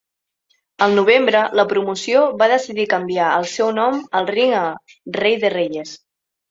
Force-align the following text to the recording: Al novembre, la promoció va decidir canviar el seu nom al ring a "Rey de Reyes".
Al 0.85 0.95
novembre, 0.99 1.43
la 1.59 1.65
promoció 1.75 2.23
va 2.41 2.49
decidir 2.55 2.89
canviar 2.97 3.31
el 3.43 3.49
seu 3.55 3.73
nom 3.83 4.03
al 4.21 4.31
ring 4.35 4.61
a 4.63 4.67
"Rey 5.25 5.43
de 5.47 5.59
Reyes". 5.61 5.99